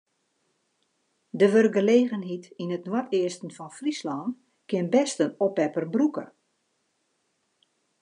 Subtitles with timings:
[1.39, 4.29] De wurkgelegenheid yn it noardeasten fan Fryslân
[4.69, 6.25] kin bêst in oppepper brûke.